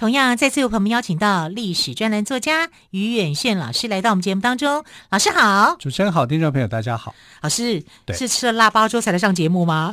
[0.00, 4.82] 同样，再次有朋友们邀请到历史专栏作家于远炫老师来到我们节目当中。
[5.10, 7.14] 老师好，主持人好，听众朋友大家好。
[7.42, 9.92] 老师，是吃了腊八粥才来上节目吗？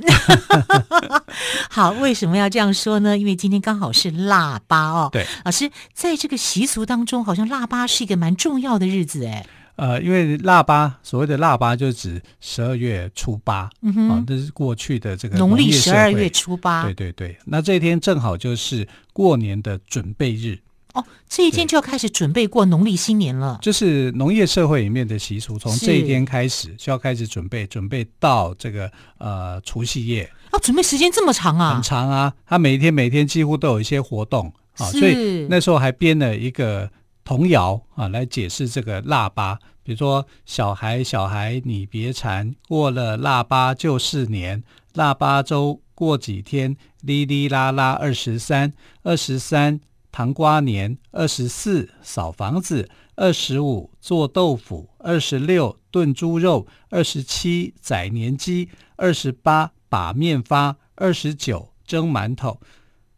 [1.69, 3.17] 好，为什么要这样说呢？
[3.17, 5.09] 因为今天刚好是腊八哦。
[5.11, 9.45] 对，老师，在这个习俗当中，好像腊八是一个蛮重要的日子哎。
[9.77, 16.83] 呃，因为腊八，所谓的腊八就是指十二月初八，嗯哼，啊，这是过去的这个农历十二月初八。
[16.83, 20.57] 对对对，那这一天正好就是过年的准备日。
[20.93, 23.59] 哦，这一天就要开始准备过农历新年了。
[23.61, 30.27] 就是农业社会里面的习俗，从这一天开始就要开始准备，准备到这个呃除夕夜。
[30.49, 31.75] 啊，准备时间这么长啊？
[31.75, 36.89] 很长啊，他每一天每一天几乎都有一些活动啊，所以那时候还编了一个。
[37.27, 44.63] 童谣啊，来解释这个腊八，比如说“小孩小孩你别馋，过了腊八就是年。
[44.93, 48.71] 腊八粥过几天，哩哩啦啦二十三。
[49.03, 62.61] 二十三糖瓜粘，二十四扫房子，二十五做豆腐，二十六炖猪肉，二十七宰年鸡，二十八把面发，二十九蒸馒头，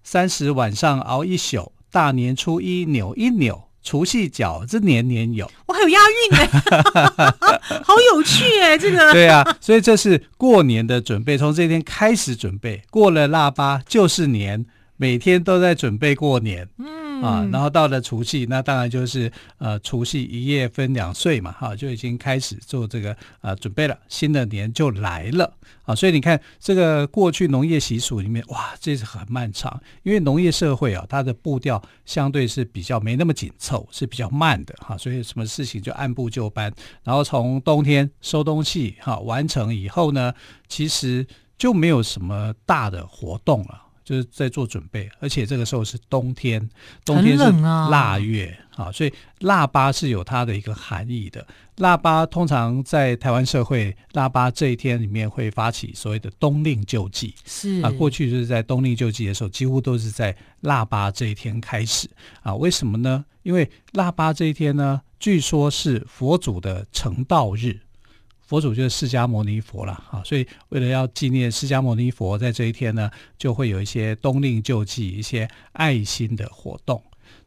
[0.04, 6.47] 三十晚上熬一宿，大年初一扭一扭。”除夕饺子年年有，我还有押韵呢，
[7.83, 14.66] 好有趣哎，这个对啊，所以这是过年的准备，从这天开始准备，过了腊八就是年，
[14.97, 16.68] 每天都在准备过年。
[16.78, 17.09] 嗯。
[17.22, 25.53] 啊，然后到了除夕，那当然就是呃，除夕一夜分两岁嘛，哈、啊，就已经开始做这个呃准备了，新的年就来了
[25.84, 25.94] 啊。
[25.94, 36.74] 所以你看，这个过去农业习俗里面，哇，这是很漫长，因为农业社会啊，它的步调相对是比较没那么紧凑，是比较慢的哈、啊，所以什么事情就按部就班。
[37.03, 40.34] 然后从冬天收东西哈、啊、完成以后呢，
[40.68, 41.25] 其实
[41.57, 43.84] 就没有什么大的活动了。
[44.09, 46.68] 就是在做准备，而且这个时候是冬天，
[47.06, 51.46] 冬天是腊月啊，所以腊八是有它的一个含义的。
[51.75, 62.09] 腊八通常在台湾社会，腊八这一天里面会发起所谓的冬令救济，是啊，过去就是在冬令救济的时候，几乎都是在腊八这一天开始
[62.42, 62.56] 啊。
[62.56, 63.24] 为什么呢？
[63.44, 67.80] 因为腊八这一天呢，据说是佛祖的成道日。
[68.50, 77.00] 佛祖就是释迦牟尼佛了啊，所以为了要纪念释迦牟尼佛，在这一天呢，就会有一些冬令救济、一些爱心的活动。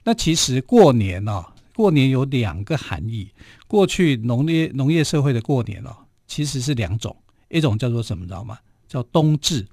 [0.04, 3.28] 那其实过年呢、啊，过年有两个含义。
[3.66, 5.98] 过去农业农业社会的过年哦、啊，
[6.28, 7.16] 其实是两种，
[7.48, 8.56] 一种叫做什么，知道吗？
[8.86, 9.66] 叫冬至。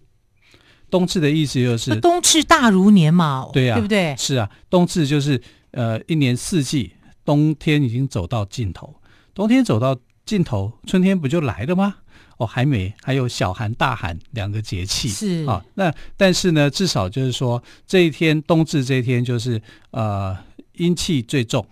[0.89, 4.15] 冬至的意思就是冬至大如年嘛，对呀、啊，对不对？
[4.17, 5.39] 是啊，冬至就是
[5.73, 8.95] 呃一年四季，冬天已经走到尽头，
[9.35, 9.95] 冬天走到。
[10.29, 11.95] 尽头，春天不就来了吗？
[12.37, 15.65] 哦，还没，还有小寒、大寒两个节气是啊。
[15.73, 19.59] 那但是呢，至少就是说，这一天冬至这一天就是
[19.89, 20.37] 呃
[20.73, 21.65] 阴气最重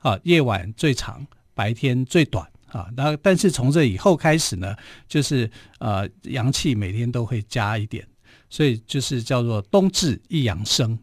[0.00, 2.86] 啊，夜晚最长，白天最短啊。
[2.94, 4.76] 那但是从这以后开始呢，
[5.08, 8.06] 就是呃阳气每天都会加一点，
[8.50, 10.98] 所以就是叫做冬至一阳生。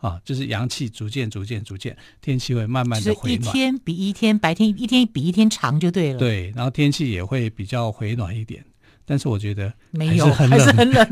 [0.00, 6.18] 啊，就是阳气逐渐、逐渐、逐渐，天气会慢慢的回暖，一天比一天白天一天比一天长就对了。
[6.18, 8.64] 对，然后天气也会比较回暖一点，
[9.04, 11.06] 但是我觉得没有，还是很冷。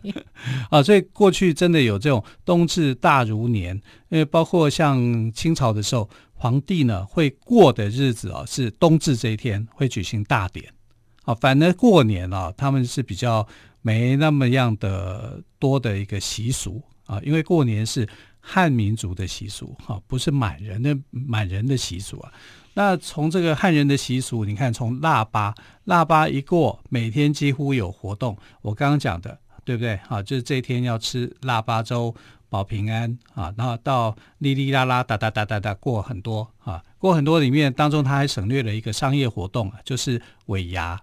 [0.70, 3.74] 啊，所以过去真的有这种冬至大如年，
[4.08, 10.66] 因为包括像清朝的时候，皇帝呢会过的日子啊是冬至这一天会举行大典。
[11.24, 13.46] 啊，反而过年啊，他们是比较
[13.82, 16.82] 没那么样的多的一个习俗。
[17.06, 18.08] 啊，因为过年是
[18.40, 22.32] 汉民族的习俗，哈，不是满人的满人的习俗啊。
[22.74, 25.54] 那从这个汉人的习俗，你看，从腊八，
[25.84, 28.36] 腊八一过，每天几乎有活动。
[28.62, 29.94] 我刚刚讲的，对不对？
[30.08, 32.12] 啊，就是这一天要吃腊八粥
[32.48, 41.00] 保平安啊，然后到哩哩啦啦哒哒哒哒哒过很多啊，过很多里面当中，他还省略了一个商业活动，就是尾牙。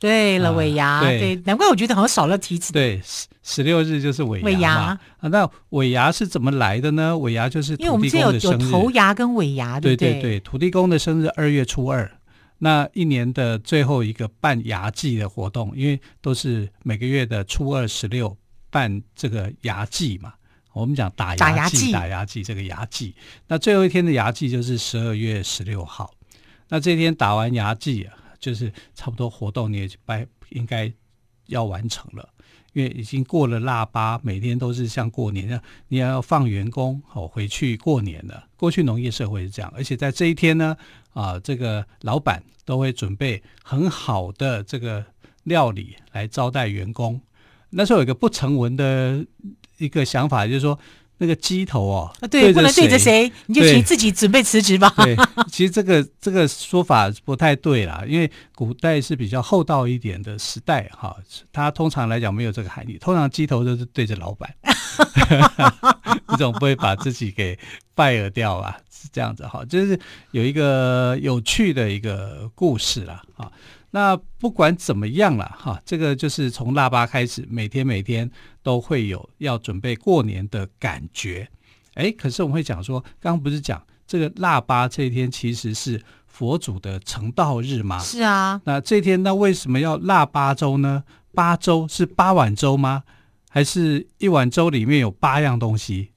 [0.00, 2.72] 对了，尾牙，对，对，难怪我觉得好像少了提子。
[2.72, 4.44] 对，十十六日就是尾牙。
[4.44, 7.18] 尾牙啊，那尾牙是怎么来的呢？
[7.18, 8.22] 尾牙就是土地公的生日。
[8.22, 10.20] 因为我们这有有头牙跟尾牙，对不对？
[10.20, 12.10] 对土地公的生日二月初二，
[12.58, 18.36] 那一年的最后一个办牙祭的活动，因为都是每个月的初二十六
[18.70, 20.32] 办这个牙祭嘛。
[20.74, 23.12] 我们讲打打牙祭，打打牙祭这个牙祭。
[23.48, 26.08] 那最后一天的牙祭就是十二月十六号。
[26.68, 30.92] 那这天打完牙祭啊，就是差不多活动你也该应该
[31.46, 32.28] 要完成了，
[32.72, 38.46] 因为已经过了腊八，每天都是像过年一样，你要放员工哦回去过年了。
[38.56, 40.76] 过去农业社会是这样，而且在这一天呢，
[41.12, 45.04] 啊，这个老板都会准备很好的这个
[45.44, 47.20] 料理来招待员工。
[47.70, 49.24] 那时候有一个不成文的
[49.78, 50.78] 一个想法，就是说。
[51.18, 54.92] 那个鸡头哦，啊，对，不能对着谁，你就请自己准备辞职吧。
[54.96, 55.16] 对，
[55.50, 61.16] 其实这个这个说法不太对啦，因为古代是比较厚道一点的时代哈，
[61.52, 64.48] 它通常来讲没有这个含义，通常鸡头都是对着老板
[66.30, 67.58] 你总不会把自己给
[67.96, 69.98] fire 掉啊，是这样子哈，就是
[70.30, 73.50] 有一个有趣的一个故事啦啊。
[73.90, 78.30] 那不管怎么样了哈，这个就是从腊八开始，每天每天
[78.62, 81.48] 都会有要准备过年的感觉。
[81.94, 87.98] 哎，可是我们会讲说，刚刚不是讲这个腊八这一天其实是佛祖的成道日吗？
[87.98, 88.60] 是啊。
[88.64, 91.04] 那这天那为什么要腊八粥呢？
[91.34, 93.04] 八粥是八碗粥吗？
[93.48, 96.10] 还是一碗粥里面有八样东西？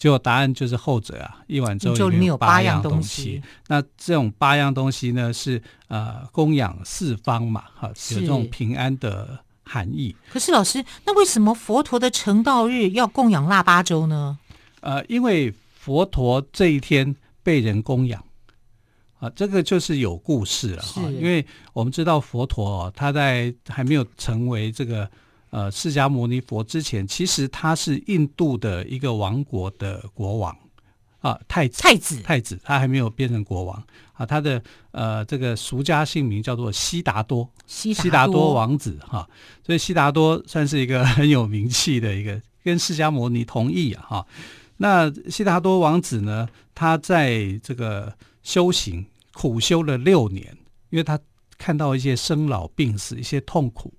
[0.00, 3.42] 结果答案就是后者啊，一碗粥里面有八样东西。
[3.68, 10.16] 那这种八样东西呢，是呃供养四方嘛，哈，有这种平安的含义。
[10.30, 14.38] 可是老师，那为什么佛陀的成道日要供养腊八粥呢？
[14.80, 18.24] 呃，因为佛陀这一天被人供养
[19.18, 21.02] 啊，这个就是有故事了哈。
[21.10, 21.44] 因为
[21.74, 25.10] 我们知道佛陀哦，他在还没有成为这个。
[25.50, 30.56] 呃，释迦牟尼佛之前，其实他是印度的一个王国的国王
[31.20, 34.24] 啊，太子，太子，太子，他还没有变成国王啊。
[34.24, 34.62] 他的
[34.92, 39.28] 呃，这个俗家姓名叫做悉达多，悉达多，王子哈、啊。
[39.66, 44.06] 所以悉达多算是一个很有名气的一个，跟释迦牟尼同意啊。
[44.08, 44.26] 哈，
[44.76, 50.56] 那悉达多王子呢，他在这个修行苦修了六年，
[50.90, 51.18] 因为他
[51.58, 53.92] 看到一些生老病死，一些痛苦。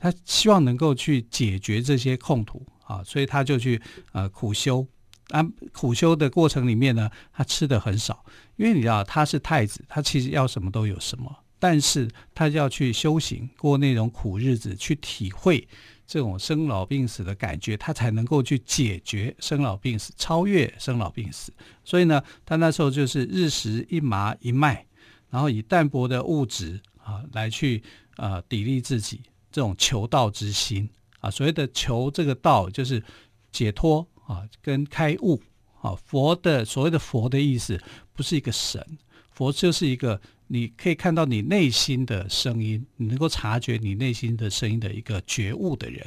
[0.00, 3.80] 他希望能够去解决这些痛苦啊，所以他就去
[4.12, 4.84] 呃苦修
[5.28, 5.46] 啊。
[5.72, 8.24] 苦修的过程里面呢，他吃的很少，
[8.56, 15.68] 因为你知道他是太子，他其实要什么都有什么，但是他要去修行过那种苦日子，去体会
[16.06, 21.52] 这种生老病死的感觉，他才能够去解决生老病死，超越生老病死。
[21.84, 24.86] 所以呢，他那时候就是日食一麻一麦，
[25.28, 27.82] 然后以淡薄的物质啊来去
[28.16, 29.20] 呃砥砺自己。
[29.50, 30.88] 这种求道之心
[31.20, 33.02] 啊，所谓的求这个道，就是
[33.50, 35.42] 解脱啊，跟开悟
[35.80, 35.94] 啊。
[35.94, 37.80] 佛的所谓的佛的意思，
[38.12, 38.84] 不是一个神，
[39.32, 46.06] 佛就是一个你可以看到你内心的声音，你能够察觉你内心的声音的一个觉悟的人。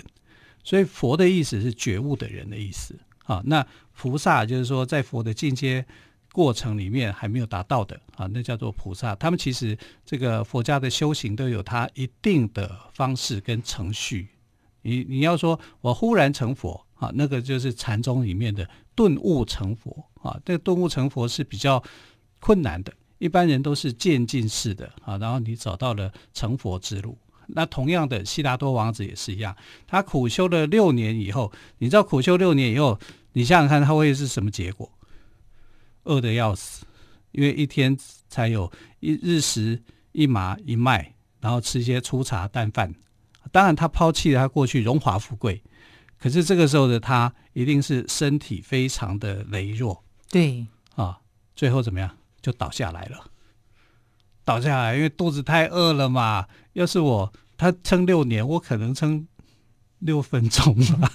[0.64, 3.42] 所以佛的意思是觉悟的人的意思啊。
[3.46, 3.66] 那
[3.96, 5.86] 菩萨就是说，在佛的进阶。
[6.34, 9.16] 过程里面还没有达到的啊，那叫做菩萨。
[9.16, 14.28] 他们其实这个佛家的修行都有它一定的方式跟程序。
[14.82, 20.38] 你你要说我忽然成佛啊，那个就是禅宗里面的顿悟成佛啊。
[20.44, 21.82] 这个顿悟成佛是比较
[22.40, 25.18] 困难的，一般人都是渐进式的啊。
[25.20, 27.16] 然后你找到了成佛之路。
[27.48, 33.00] 那同样的，悉达多王子也是一样，他苦修了六年以后，你知道苦修六年以后，
[33.34, 34.92] 你想想看他会是什么结果？
[36.04, 36.86] 饿得要死，
[37.32, 39.82] 因为一天才有一日食
[40.12, 42.94] 一麻一麦，然后吃一些粗茶淡饭。
[43.52, 45.62] 当然，他抛弃了他过去荣华富贵，
[46.18, 50.04] 可是这个时候的他一定是身体非常的羸弱。
[50.30, 51.20] 对啊，
[51.56, 52.18] 最后怎么样？
[52.42, 53.32] 就倒下来了。
[54.44, 56.48] 倒下来，因为肚子太饿了嘛。
[56.74, 59.28] 要是我，他撑六年，我可能撑。
[60.06, 61.12] 六分钟吧，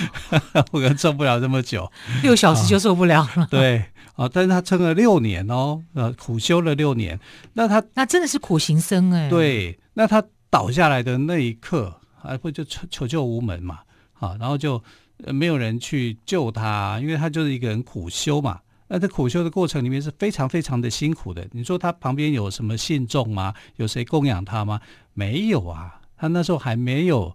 [0.72, 1.90] 我可能撑不了这么久，
[2.22, 3.42] 六小时就受不了了。
[3.42, 3.84] 啊对
[4.16, 7.18] 啊，但是他撑了六年哦，呃，苦修了六年，
[7.54, 9.28] 那他那真的是苦行僧哎。
[9.28, 13.80] 对，那他倒下来的那一刻，还不就求求救无门嘛？
[14.20, 14.80] 啊，然后就
[15.26, 18.60] 没有人去救他，因为他就是一个人苦修嘛。
[18.86, 21.44] 那在苦修的过程里面是非常非常的辛苦的。
[21.50, 23.52] 你说他旁边有什么信众吗？
[23.76, 24.80] 有谁供养他吗？
[25.12, 27.34] 没有啊，他那时候还没有。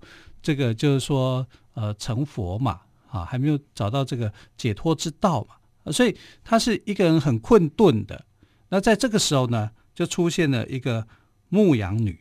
[0.50, 8.26] 这个就是说，呃，成佛嘛，啊，还没有找到这个解脱之道嘛，所以他是一个人很困顿的。
[8.68, 11.08] 那在这个时候呢，就出现了一个
[11.50, 12.20] 牧羊女，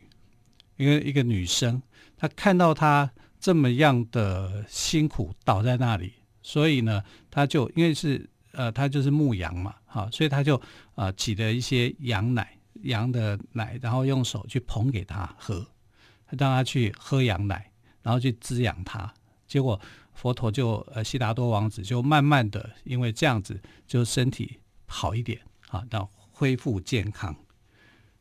[0.77, 1.81] 一个一个女生，
[2.15, 10.61] 她看到他这么样的辛苦倒在那里，所以呢，她就因为是呃，她就是牧羊嘛，啊，所以她就
[10.93, 15.65] 啊挤了一些羊奶，羊的奶，然后用手去捧给他喝，
[16.27, 17.65] 让他去喝羊奶。
[18.01, 19.13] 然后去滋养他，
[19.47, 19.79] 结果
[20.13, 25.39] 佛陀就呃悉达多王子就慢慢的因为这样子就身体好一点
[25.69, 27.35] 啊，到恢复健康。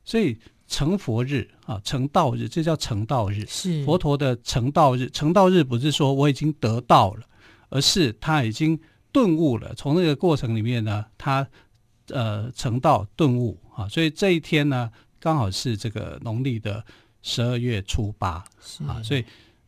[0.04, 3.44] 所以成佛日啊，成道日，这叫成道日。
[3.47, 7.26] 是佛陀的成道日，成道日不是说我已经得道了，
[7.68, 8.78] 而是他已经
[9.12, 9.75] 顿悟了。
[9.75, 11.47] 从那个过程里面呢，他
[12.08, 16.85] 呃成道顿悟啊，所以这一天呢，刚好是这个农历的
[17.23, 18.44] 十二月初八
[18.87, 19.25] 啊，所以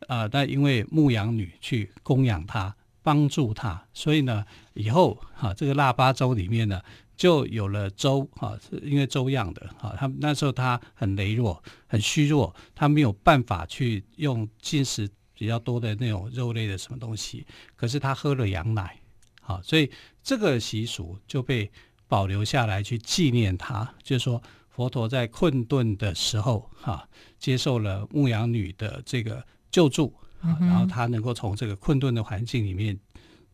[0.07, 6.81] 啊，那、因为牧羊女去供养他，帮助他，所以呢，以后哈、这个腊八粥里面呢。
[7.17, 18.99] 就有了粥哈，因为粥样的哈，他那时候他很羸弱，很虚弱，他没有办法去用进食比较多的那种肉类的什么东西，可是他喝了羊奶，
[19.39, 19.91] 好，所以
[20.23, 21.69] 这个习俗就被
[22.07, 24.41] 保留下来去纪念他，就是说
[24.71, 32.99] 佛陀在困顿的时候哈，接受了牧羊女的这个救助，然后他能够从这个困顿的环境里面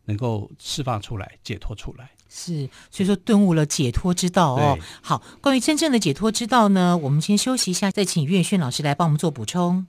[0.04, 2.10] 能够释放出来，解脱出来。
[2.28, 4.78] 是，所以说顿悟了解脱之道哦。
[5.00, 9.86] 好，关于真正的解脱之道呢，我们先休息一下，再请岳轩老师来帮我们做补充。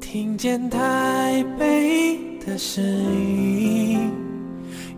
[0.00, 4.12] 听见台北的声音，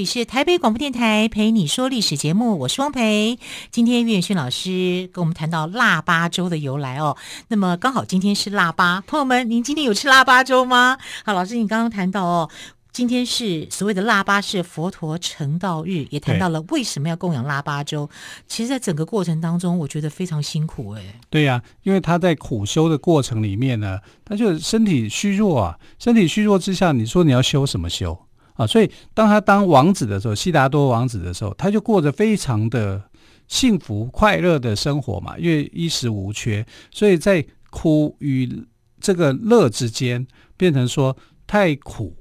[0.00, 3.38] 里是台北广播电台陪你说历史节目，我是汪培。
[3.70, 7.18] 今天岳轩老师跟我们谈到腊八粥的由来哦。
[7.48, 10.96] 那么刚好今天是腊八，朋友们，您今天有吃腊八粥吗？
[11.22, 12.50] 好，老师，你刚刚谈到哦，
[12.90, 18.08] 今天是所谓的腊八是佛陀成道日，也谈到了为什么要供养腊八粥。
[18.48, 21.20] 其实，在整个过程当中，我觉得非常辛苦哎。
[21.28, 28.18] 对呀、啊，因为他在苦修的过程里面呢，他就身体虚弱啊，身体虚弱之下，你说你要修什么修？
[28.60, 33.02] 啊，所以当他当王子的时候，悉达多王子的时候，他就过着非常的
[33.48, 38.62] 幸福快乐的生活嘛，因为衣食无缺，所以在苦与
[39.00, 40.26] 这个乐之间，
[40.58, 42.14] 变成说太苦，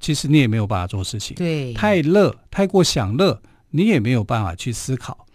[0.00, 5.26] 其实你也没有办法做事情；对，太乐，太过享乐，你也没有办法去思考。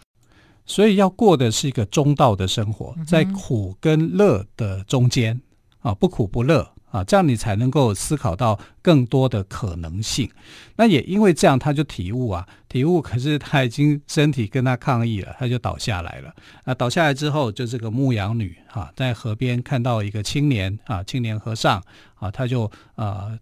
[0.66, 5.40] 所以要过的是一个中道的生活，在苦跟乐的中间
[5.82, 6.68] 啊，不苦不乐。
[6.90, 10.30] 啊，这样你才能够思考到更多的可能性。
[10.78, 13.02] 那也因为这样，他就体悟啊，体悟。
[13.02, 16.34] 可是他已经身体跟他抗议了，他就倒下来了。
[16.64, 21.84] 那倒下来之后，就这个牧羊女啊，在河边看到一个青年啊，青年和尚
[22.16, 23.38] 啊，他就啊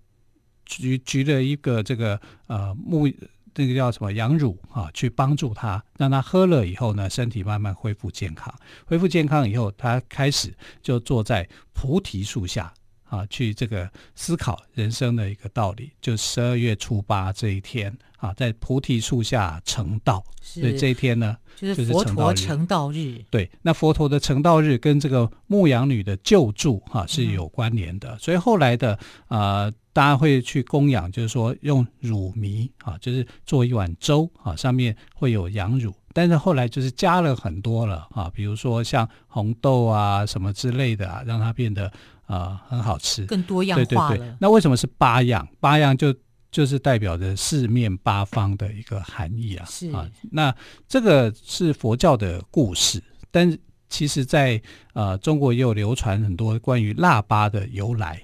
[0.65, 3.07] 举举了一个这个呃牧
[3.53, 8.53] 那个叫什么羊乳啊，去帮助他，让他喝了以后呢，身体慢慢恢复健康。
[8.85, 12.73] 恢复健康以后，他开始就坐在菩提树下。
[13.07, 23.23] 啊，去这个思考人生的一个道理，就十二月初八这一天啊，在菩提树下成道，所以这一天呢，就是佛陀成道日。
[23.29, 28.97] 对，那佛陀的成道日跟这个牧羊女的救助哈、啊、是有关联的，嗯、所以后来的
[29.27, 41.91] 啊，大家会去供养，就是说用乳糜啊，就是做一碗粥啊，上面会有羊乳，但是后来就是加了很多了啊，比如说像红豆啊什么之类的啊，让它变得。
[42.25, 44.17] 啊，很好吃，更多样化了。
[44.17, 45.47] 对对对，那为什么是八样？
[45.59, 46.13] 八样就
[46.51, 49.65] 就是代表着四面八方的一个含义啊。
[49.65, 50.55] 是啊，那
[50.87, 53.57] 这个是佛教的故事，但
[53.89, 54.61] 其实在
[54.93, 58.21] 呃中国也有流传很多关于腊八的由来。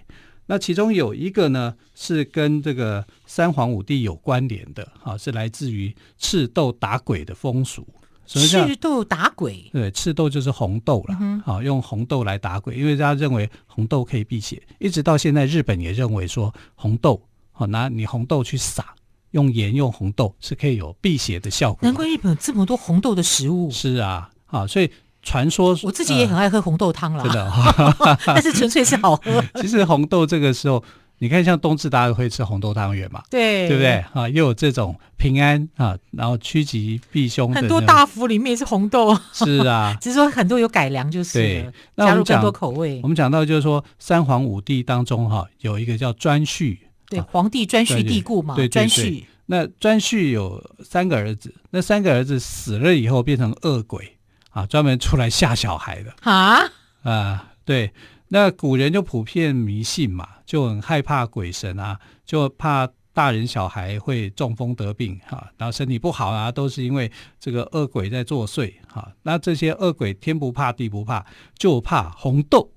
[0.48, 7.88] 那其中有一个呢，是跟这个三皇五帝有关联的，啊，是来自于赤豆打鬼的风俗。
[8.25, 18.94] 赤豆打鬼，对，赤豆就是红豆了，好、嗯哼啊，用红豆来打鬼，因为大家认为红豆可以辟邪，一直到现在，日本也认为说红豆，好、啊、拿你红豆去撒，
[19.32, 21.80] 用盐用红豆是可以有辟邪的效果。
[21.82, 23.70] 难怪日本有这么多红豆的食物。
[23.70, 24.90] 是啊，啊，所以
[25.22, 29.44] 传说我自己也很爱喝红豆汤啦，真的， 但是纯粹是好喝。
[29.62, 30.84] 其实红豆这个时候。
[31.22, 34.28] 你看，像冬至大家会吃红豆汤圆嘛，对，对不对啊？
[34.28, 37.54] 又有这种平安啊，然后趋吉避凶。
[37.54, 43.00] 很多大福里面也是红豆， 是啊， 只是说很多有改良，就是对，加入更多口味。
[43.04, 46.75] 我们讲到就是说三皇五帝当中哈，有一个叫颛顼，
[47.08, 49.24] 对，皇帝颛顼帝故嘛，对颛顼。
[49.46, 54.18] 那颛顼有三个儿子，那三个儿子死了以后变成恶鬼
[54.50, 56.62] 啊，专门出来吓小孩的啊
[57.04, 57.92] 啊，对。
[58.34, 69.13] 那古人就普遍迷信嘛，就很害怕鬼神啊，就怕大人小孩会中风得病哈、啊，然后身体不好啊，都是因为这个恶鬼在作祟哈、啊。
[69.24, 71.25] 那这些恶鬼天不怕地不怕，
[71.58, 72.74] 就怕红豆。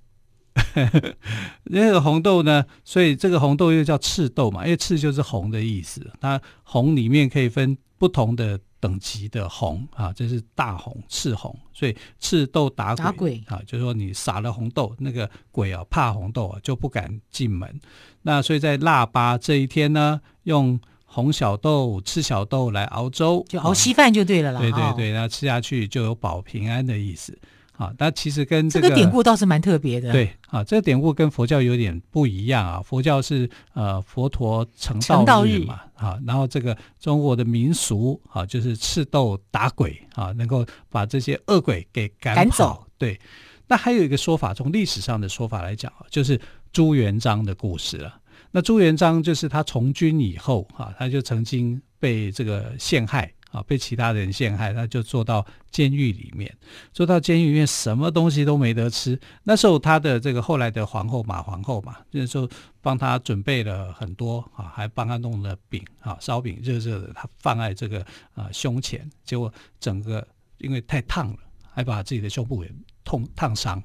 [1.65, 6.13] 那个红豆呢，所以这个红豆又叫赤豆嘛，因为赤就是红的意思。
[6.21, 8.61] 它红里面可以分不同的。
[8.85, 17.81] 等级的红啊，这是大红赤红，所以赤豆打鬼，打鬼啊，就是说你撒了红豆，那个鬼啊怕红豆啊，就不敢进门。
[18.21, 24.61] 那所以在腊八这一天呢，用红小豆、赤小豆来熬粥，就熬稀饭就对了啦。
[24.61, 27.39] 对对对，那吃下去就有保平安的意思。
[27.77, 30.13] 啊，那其实跟这个、这个典故倒是蛮特别的。
[30.13, 32.81] 对啊，这个典故跟佛教有点不一样啊。
[32.81, 42.87] 佛教是呃佛陀成道日嘛，日啊，然后这个中国的民俗啊，就是赤豆打鬼啊，能够把这些恶鬼给赶，赶走。
[42.97, 43.19] 对，
[43.67, 46.41] 那还有一个说法，从历史上的说法来讲，就是
[46.73, 48.21] 朱元璋的故事了。
[48.53, 53.33] 那朱元璋就是他从军以后啊，他就曾经被这个陷害。
[53.55, 56.53] 啊，被其他人陷害，他就坐到监狱里面，
[56.93, 59.17] 坐到监狱里面，什么东西都没得吃。
[59.45, 62.49] 那时候他的这个后来的皇后马皇后嘛，那时候
[62.83, 70.27] 帮他准备了很多啊，还帮他弄了饼啊，烧饼热热的，他放在这个啊胸前，结果整个
[70.59, 71.39] 因为太烫了，
[71.73, 72.69] 还把自己的胸部给
[73.05, 73.81] 痛烫伤。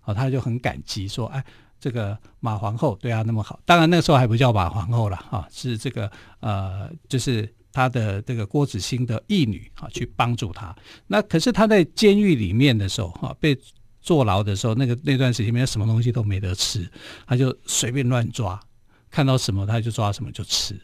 [0.00, 1.44] 啊，他就很感激，说：“哎，
[1.78, 3.60] 这个马皇后对他那么好。
[3.66, 6.10] 当然那时候还不叫马皇后了啊，是这个
[6.40, 10.74] 呃，就是。”他的这个郭子兴的义女啊，去帮助他。
[11.06, 13.56] 那可是他在监狱里面的时候啊，被
[14.00, 16.88] 坐牢的时候，那个那段时间，没有什么东西都没得吃，
[17.26, 18.58] 他就随便乱抓，
[19.10, 20.74] 看到什么他就抓什么就吃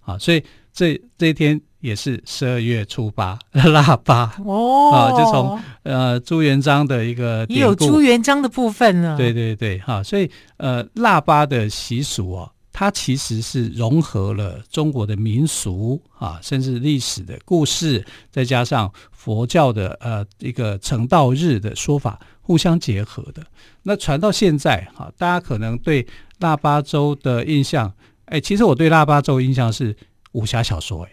[0.00, 0.18] 啊。
[0.18, 9.16] 所以这这一天也是十二月初八， 腊八哦啊，就从呃朱元璋的一个，也有朱元璋的部分了。
[9.16, 12.52] 对对对，哈、啊，所以呃腊八的习俗哦。
[12.78, 23.42] 它其实是融合了中国的民俗啊，甚至历史的故事，再加上佛教的呃一个成道日的说法，互相结合的。
[23.82, 26.06] 那传到现在哈，大家可能对
[26.38, 27.92] 腊八粥的印象，
[28.26, 29.96] 哎，其实我对腊八粥印象是
[30.30, 31.10] 武侠小说，哎，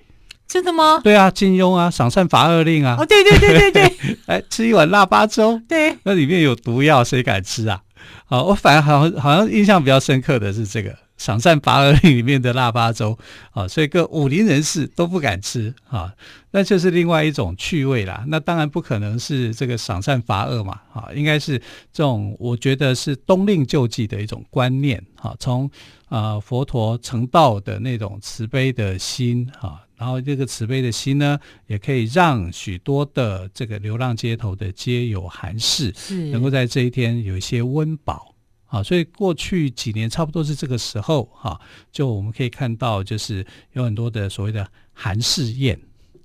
[0.47, 1.01] 真的吗？
[1.04, 7.82] 对啊，金庸啊，赏善罚恶令啊，哦，对对对对对， 哎，吃一碗腊八粥，对，那里面有毒药，谁敢吃啊？
[8.28, 10.95] 好，我反而好像好像印象比较深刻的是这个。
[11.17, 13.17] 赏善罚恶令里面的腊八粥
[13.51, 16.13] 啊，所以各武林人士都不敢吃啊，
[16.51, 18.25] 那就是另外一种趣味啦。
[18.28, 21.58] 那当然不可能是这个赏善罚恶嘛，啊，应该是
[21.93, 25.69] 这种我觉得是冬令救济的一种观念啊，从
[26.10, 35.93] 啊佛陀成道的那种慈悲的心啊，然后这个慈悲的心呢，也可以让许多的这个流浪街头的街友寒士，
[36.32, 38.35] 能够在这一天有一些温饱。
[38.76, 41.58] 啊，所以过去几年差不多是这个时候哈，
[41.94, 45.80] 就我们可以看到，就是有很多的所谓的寒士宴，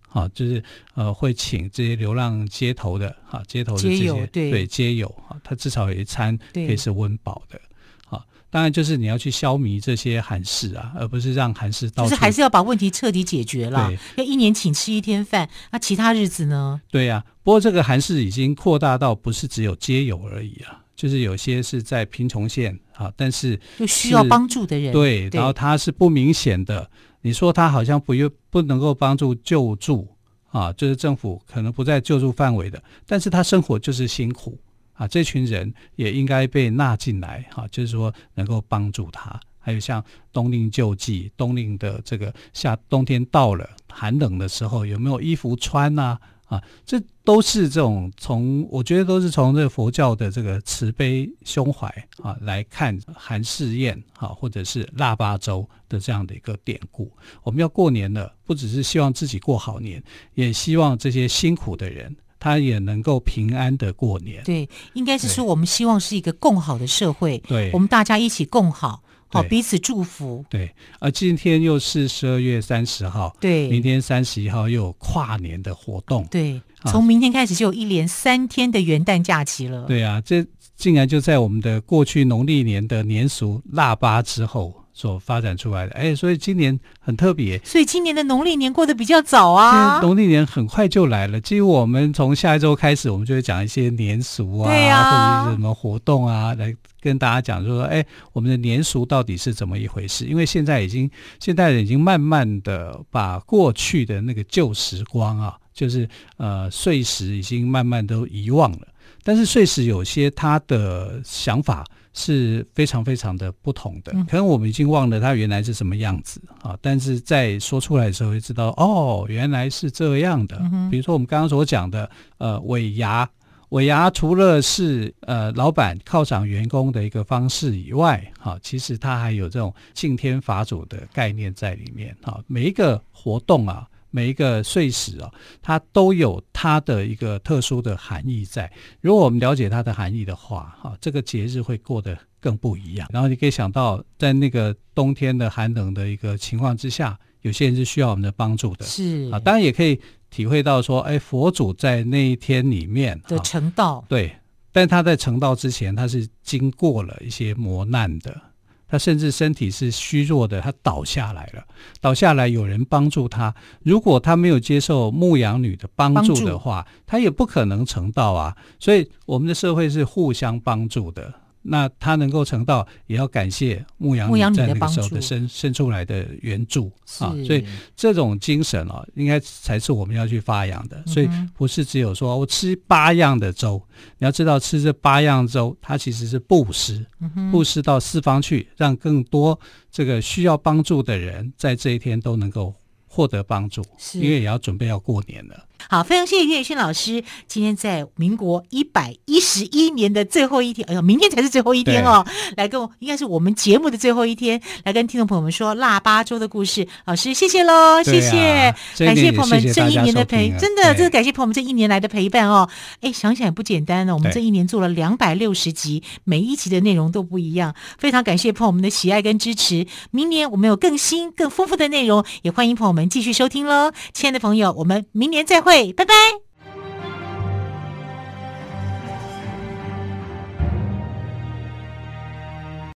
[0.08, 0.60] 啊，就是
[0.94, 7.60] 呃会请这些流浪街头的哈，街头的这些对对街友啊，他至少有一餐可以是温饱的，
[8.08, 16.80] 啊，当然就是你要去消弭这些寒士啊，而不是让寒士到处，就是还是要把问题彻底解决了，要一年请吃一天饭，那其他日子呢？
[16.90, 20.79] 对呀，不过这个寒士已经扩大到不是只有街友而已啊。
[21.00, 26.90] 就是有些是在贫穷线啊，但是就需要帮助的人，对，然后他是不明显的，
[27.22, 30.06] 你说他好像不又不能够帮助救助
[30.50, 34.60] 啊，就是政府可能不在救助范围的，但是他生活就是辛苦
[34.92, 39.40] 啊，这群人也应该被纳进来哈，就是说能够帮助他。
[39.58, 46.20] 还有像冬令救济，冬令的这个夏冬天到了寒冷的时候，有没有衣服穿啊？
[46.50, 51.86] 啊，这都是这种从我觉得都是从这个佛教的这个慈悲胸怀
[52.20, 57.08] 啊来看寒士宴啊，或者是腊八粥的这样的一个典故。
[57.44, 60.02] 我们要过年了，不只是希望自己过好年，
[60.34, 64.42] 也希望这些辛苦的人他也能够平安的过年。
[64.42, 69.04] 对，应该是说我们希望是一个共好的社会，对，我们大家一起共好。
[69.32, 70.44] 好，彼此祝福。
[70.50, 76.26] 对，而今天又是十二月三十号，对，明天三十一号又有跨年的活动。
[76.30, 79.84] 对，从明天开始就有一连三天的元旦假期了。
[79.86, 80.44] 对啊，这
[80.76, 85.92] 竟然就在我们的过去农历年的年俗腊八之后所发展出来的。
[85.92, 87.58] 哎，所以今年很特别。
[87.64, 90.00] 所以今年的农历年过得比较早啊。
[90.00, 100.26] 农历年很快就来了，几乎我们从下一周开始，我们就会讲一些年俗啊，对啊，或者是什么活动啊，来跟大家讲说，哎，我们的年俗到底是怎么一回事？
[100.26, 108.86] 因为现在已经现代人已经慢慢的把过去的那个旧时光啊，就是呃岁时已经慢慢都遗忘了。
[109.22, 120.60] 但是岁时有些他的想法是非常非常的不同的，可能我们已经忘了它原来是什么样子啊，但是在说出来的时候会知道，哦，原来是这样的。
[120.90, 123.28] 比如说我们刚刚所讲的，呃，尾牙，
[123.70, 133.86] 尾牙除了是呃老板犒赏员工的一个方式以外，哈，其实它还有这种敬天法祖的概念在里面啊，每一个活动啊。
[134.10, 135.30] 每一个碎石啊，
[135.62, 138.70] 它都有它的一个特殊的含义在。
[139.00, 143.08] 如果我们了解它的含义的话，哈，这个节日会过得更不一样。
[143.12, 148.84] 然后你可以想到，在那个冬天的寒冷的一个情况之下，有些人是需要我们的帮助的。
[148.84, 154.36] 是啊，当然也可以体会到说，哎，佛祖在那一天里面的成道，对，
[154.72, 158.49] 但他在成道之前，他是经过了一些磨难的。
[158.90, 161.62] 他甚至身体是虚弱的，他倒下来了，
[162.00, 163.54] 倒下来有人帮助他。
[163.84, 168.56] 如果他没有接受牧羊女的帮助的话，他也不可能成道啊。
[168.80, 171.32] 所以我们的社会是互相帮助的。
[171.62, 177.36] 那他能够成道，也要感谢牧羊女在那个时候的伸伸出来的援助啊！
[177.46, 181.02] 所以这种精神啊，应该才是我们要去发扬的。
[181.06, 183.82] 所以不是只有说我吃八样的粥，
[184.18, 187.04] 你要知道吃这八样粥，它其实是布施，
[187.50, 189.58] 布施到四方去，让更多
[189.90, 192.74] 这个需要帮助的人在这一天都能够
[193.06, 193.84] 获得帮助。
[194.14, 195.66] 因为也要准备要过年了。
[195.88, 197.22] 好，非常谢谢岳轩老师。
[197.46, 202.24] 今天在民国一百一十一年的最后一天，哎呦，明天才是最后一天哦。
[202.56, 206.86] 来跟我，应该是我们节目的最后一天，来跟听众朋友们说腊八粥的故事。
[207.06, 212.68] 老师，谢谢喽，谢谢，啊、感谢朋友们这一年的陪，真的，真的感谢朋友们这一年来的陪伴哦。
[213.00, 214.14] 哎，想想也不简单呢。
[214.14, 219.86] 我们这一年做了两百六十集，每一集的内容都不一样，非常感谢朋友们的喜爱跟支持。
[220.10, 223.92] 明年我们有更新、更丰富的内容，也欢迎朋友们继续收听喽。
[224.12, 225.92] 亲爱的朋友，我们明年再会。
[225.92, 226.39] 拜拜。